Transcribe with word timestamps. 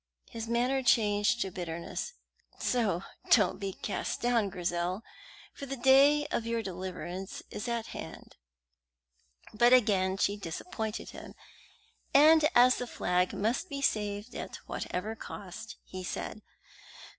His 0.31 0.47
manner 0.47 0.81
changed 0.81 1.41
to 1.41 1.51
bitterness. 1.51 2.13
"So 2.57 3.03
don't 3.29 3.59
be 3.59 3.73
cast 3.73 4.19
down, 4.19 4.49
Grizel, 4.49 5.03
for 5.53 5.67
the 5.67 5.77
day 5.77 6.25
of 6.31 6.47
your 6.47 6.63
deliverance 6.63 7.43
is 7.51 7.67
at 7.67 7.85
hand." 7.93 8.35
But 9.53 9.73
again 9.73 10.17
she 10.17 10.37
disappointed 10.37 11.11
him, 11.11 11.35
and 12.15 12.45
as 12.55 12.77
the 12.77 12.87
flag 12.87 13.33
must 13.33 13.69
be 13.69 13.79
saved 13.83 14.33
at 14.33 14.55
whatever 14.65 15.15
cost, 15.15 15.75
he 15.83 16.03
said. 16.03 16.41